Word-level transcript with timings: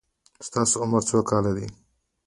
ستاسو 0.47 0.75
عمر 0.83 1.01
څو 1.09 1.17
کاله 1.29 1.51
دی؟ 1.57 1.67